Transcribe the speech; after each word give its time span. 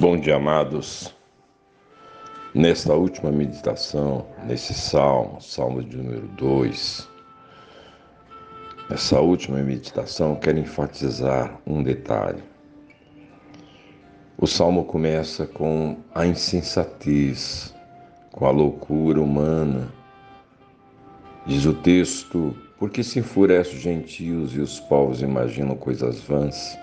Bom 0.00 0.18
dia, 0.18 0.36
amados. 0.36 1.14
Nesta 2.54 2.94
última 2.94 3.30
meditação, 3.30 4.24
nesse 4.46 4.72
salmo, 4.72 5.42
salmo 5.42 5.82
de 5.82 5.94
número 5.94 6.26
2, 6.38 7.06
nessa 8.88 9.20
última 9.20 9.58
meditação, 9.58 10.36
quero 10.36 10.58
enfatizar 10.58 11.60
um 11.66 11.82
detalhe. 11.82 12.42
O 14.38 14.46
salmo 14.46 14.86
começa 14.86 15.46
com 15.46 15.98
a 16.14 16.24
insensatez, 16.24 17.74
com 18.32 18.46
a 18.46 18.50
loucura 18.50 19.20
humana. 19.20 19.92
Diz 21.44 21.66
o 21.66 21.74
texto: 21.74 22.56
Porque 22.78 23.04
se 23.04 23.18
enfurecem 23.18 23.74
os 23.74 23.82
gentios 23.82 24.56
e 24.56 24.60
os 24.60 24.80
povos 24.80 25.20
imaginam 25.20 25.76
coisas 25.76 26.22
vãs? 26.22 26.74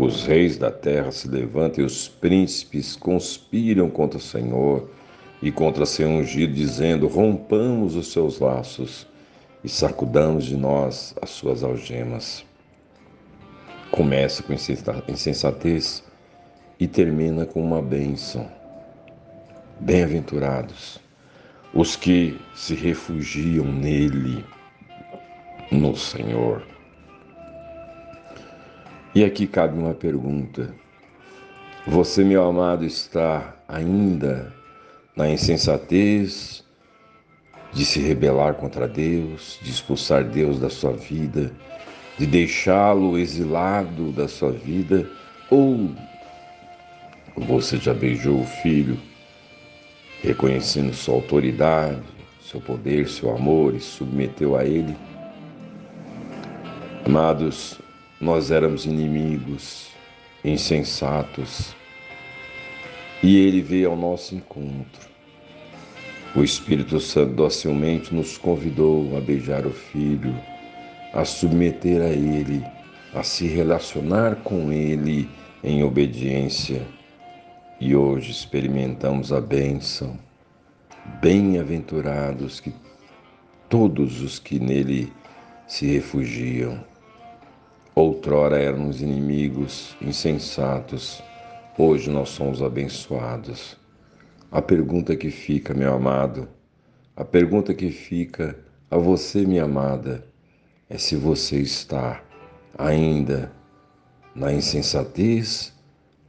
Os 0.00 0.24
reis 0.24 0.56
da 0.56 0.70
terra 0.70 1.12
se 1.12 1.28
levantam 1.28 1.84
e 1.84 1.86
os 1.86 2.08
príncipes 2.08 2.96
conspiram 2.96 3.90
contra 3.90 4.16
o 4.16 4.22
Senhor 4.22 4.88
e 5.42 5.52
contra 5.52 5.84
seu 5.84 6.08
ungido, 6.08 6.54
dizendo: 6.54 7.06
Rompamos 7.06 7.96
os 7.96 8.10
seus 8.10 8.38
laços 8.38 9.06
e 9.62 9.68
sacudamos 9.68 10.46
de 10.46 10.56
nós 10.56 11.14
as 11.20 11.28
suas 11.28 11.62
algemas. 11.62 12.46
Começa 13.90 14.42
com 14.42 14.54
insensatez 14.54 16.02
e 16.78 16.88
termina 16.88 17.44
com 17.44 17.62
uma 17.62 17.82
bênção. 17.82 18.50
Bem-aventurados 19.80 20.98
os 21.74 21.94
que 21.94 22.40
se 22.54 22.74
refugiam 22.74 23.66
nele, 23.66 24.46
no 25.70 25.94
Senhor. 25.94 26.69
E 29.12 29.24
aqui 29.24 29.44
cabe 29.46 29.76
uma 29.76 29.92
pergunta. 29.92 30.72
Você, 31.84 32.22
meu 32.22 32.44
amado, 32.44 32.84
está 32.84 33.56
ainda 33.66 34.52
na 35.16 35.28
insensatez 35.28 36.62
de 37.72 37.84
se 37.84 37.98
rebelar 37.98 38.54
contra 38.54 38.86
Deus, 38.86 39.58
de 39.62 39.70
expulsar 39.70 40.22
Deus 40.22 40.60
da 40.60 40.70
sua 40.70 40.92
vida, 40.92 41.50
de 42.18 42.26
deixá-lo 42.26 43.18
exilado 43.18 44.12
da 44.12 44.28
sua 44.28 44.52
vida? 44.52 45.10
Ou 45.50 45.90
você 47.36 47.78
já 47.78 47.92
beijou 47.92 48.42
o 48.42 48.46
filho, 48.46 48.96
reconhecendo 50.22 50.94
sua 50.94 51.16
autoridade, 51.16 52.00
seu 52.40 52.60
poder, 52.60 53.08
seu 53.08 53.34
amor 53.34 53.74
e 53.74 53.80
submeteu 53.80 54.56
a 54.56 54.64
ele? 54.64 54.96
Amados, 57.04 57.80
nós 58.20 58.50
éramos 58.50 58.84
inimigos, 58.84 59.88
insensatos, 60.44 61.74
e 63.22 63.38
ele 63.38 63.62
veio 63.62 63.90
ao 63.90 63.96
nosso 63.96 64.34
encontro. 64.34 65.08
O 66.36 66.44
Espírito 66.44 67.00
Santo 67.00 67.32
docilmente 67.32 68.14
nos 68.14 68.38
convidou 68.38 69.16
a 69.16 69.20
beijar 69.20 69.66
o 69.66 69.70
Filho, 69.70 70.34
a 71.12 71.24
submeter 71.24 72.00
a 72.02 72.08
Ele, 72.08 72.64
a 73.12 73.22
se 73.24 73.48
relacionar 73.48 74.36
com 74.36 74.70
Ele 74.70 75.28
em 75.64 75.82
obediência. 75.82 76.86
E 77.80 77.96
hoje 77.96 78.30
experimentamos 78.30 79.32
a 79.32 79.40
bênção. 79.40 80.16
Bem-aventurados 81.20 82.60
que 82.60 82.72
todos 83.68 84.22
os 84.22 84.38
que 84.38 84.60
nele 84.60 85.12
se 85.66 85.86
refugiam. 85.86 86.89
Outrora 87.94 88.56
éramos 88.56 89.02
inimigos, 89.02 89.96
insensatos, 90.00 91.20
hoje 91.76 92.08
nós 92.08 92.28
somos 92.28 92.62
abençoados. 92.62 93.76
A 94.50 94.62
pergunta 94.62 95.16
que 95.16 95.28
fica, 95.28 95.74
meu 95.74 95.92
amado, 95.92 96.48
a 97.16 97.24
pergunta 97.24 97.74
que 97.74 97.90
fica 97.90 98.56
a 98.88 98.96
você, 98.96 99.44
minha 99.44 99.64
amada, 99.64 100.24
é 100.88 100.96
se 100.96 101.16
você 101.16 101.60
está 101.60 102.22
ainda 102.78 103.50
na 104.36 104.52
insensatez 104.52 105.72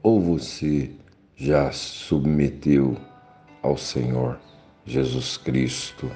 ou 0.01 0.19
você 0.19 0.89
já 1.35 1.71
submeteu 1.71 2.97
ao 3.61 3.77
Senhor 3.77 4.39
Jesus 4.83 5.37
Cristo. 5.37 6.11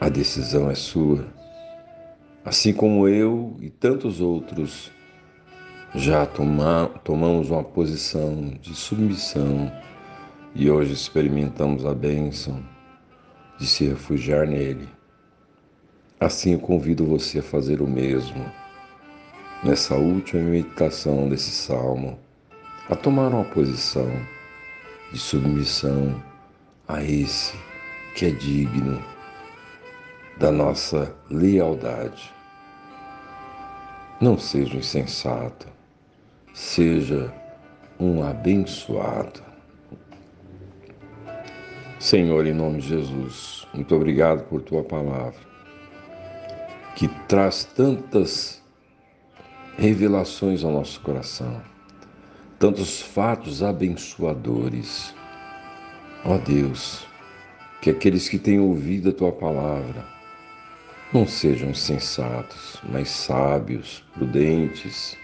A 0.00 0.08
decisão 0.08 0.68
é 0.68 0.74
sua 0.74 1.43
assim 2.44 2.74
como 2.74 3.08
eu 3.08 3.56
e 3.60 3.70
tantos 3.70 4.20
outros 4.20 4.92
já 5.94 6.26
toma, 6.26 6.90
tomamos 7.02 7.50
uma 7.50 7.64
posição 7.64 8.52
de 8.60 8.74
submissão 8.74 9.72
e 10.54 10.70
hoje 10.70 10.92
experimentamos 10.92 11.86
a 11.86 11.94
bênção 11.94 12.62
de 13.58 13.66
se 13.66 13.86
refugiar 13.86 14.46
nele. 14.46 14.88
Assim 16.20 16.52
eu 16.52 16.58
convido 16.58 17.06
você 17.06 17.38
a 17.38 17.42
fazer 17.42 17.80
o 17.80 17.86
mesmo 17.86 18.44
nessa 19.62 19.94
última 19.94 20.42
meditação 20.42 21.28
desse 21.28 21.50
salmo, 21.50 22.18
a 22.90 22.94
tomar 22.94 23.28
uma 23.28 23.44
posição 23.44 24.10
de 25.10 25.18
submissão 25.18 26.22
a 26.86 27.02
esse 27.02 27.56
que 28.14 28.26
é 28.26 28.30
digno 28.30 29.02
da 30.38 30.50
nossa 30.50 31.14
lealdade. 31.30 32.33
Não 34.20 34.38
seja 34.38 34.76
insensato, 34.76 35.66
seja 36.54 37.34
um 37.98 38.22
abençoado. 38.22 39.42
Senhor, 41.98 42.46
em 42.46 42.54
nome 42.54 42.80
de 42.80 42.88
Jesus, 42.90 43.66
muito 43.74 43.92
obrigado 43.92 44.44
por 44.44 44.62
tua 44.62 44.84
palavra, 44.84 45.40
que 46.94 47.08
traz 47.26 47.64
tantas 47.64 48.62
revelações 49.76 50.62
ao 50.62 50.70
nosso 50.70 51.00
coração, 51.00 51.60
tantos 52.56 53.02
fatos 53.02 53.64
abençoadores. 53.64 55.12
Ó 56.24 56.38
Deus, 56.38 57.04
que 57.82 57.90
aqueles 57.90 58.28
que 58.28 58.38
têm 58.38 58.60
ouvido 58.60 59.10
a 59.10 59.12
tua 59.12 59.32
palavra 59.32 60.13
não 61.14 61.28
sejam 61.28 61.70
insensatos, 61.70 62.80
mas 62.82 63.08
sábios, 63.08 64.04
prudentes, 64.12 65.16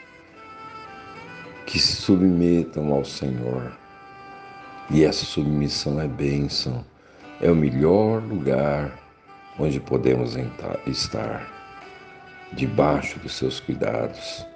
que 1.66 1.80
se 1.80 1.96
submetam 1.96 2.92
ao 2.92 3.04
Senhor. 3.04 3.76
E 4.88 5.04
essa 5.04 5.24
submissão 5.24 6.00
é 6.00 6.06
bênção, 6.06 6.84
é 7.40 7.50
o 7.50 7.56
melhor 7.56 8.22
lugar 8.22 8.96
onde 9.58 9.80
podemos 9.80 10.36
estar, 10.86 11.48
debaixo 12.52 13.18
dos 13.18 13.34
seus 13.34 13.58
cuidados, 13.58 14.46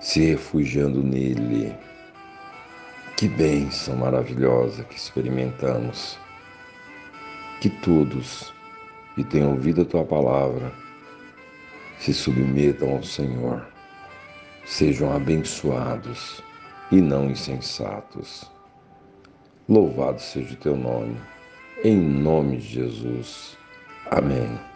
se 0.00 0.20
refugiando 0.20 1.02
nele. 1.02 1.74
Que 3.16 3.26
bênção 3.26 3.96
maravilhosa 3.96 4.84
que 4.84 4.96
experimentamos. 4.96 6.18
Que 7.60 7.70
todos 7.70 8.53
e 9.16 9.24
tenham 9.24 9.52
ouvido 9.52 9.82
a 9.82 9.84
tua 9.84 10.04
palavra, 10.04 10.72
se 11.98 12.12
submetam 12.12 12.96
ao 12.96 13.02
Senhor, 13.02 13.66
sejam 14.64 15.14
abençoados 15.14 16.42
e 16.90 17.00
não 17.00 17.30
insensatos. 17.30 18.50
Louvado 19.68 20.20
seja 20.20 20.52
o 20.54 20.58
teu 20.58 20.76
nome, 20.76 21.16
em 21.82 21.96
nome 21.96 22.58
de 22.58 22.68
Jesus. 22.68 23.56
Amém. 24.10 24.73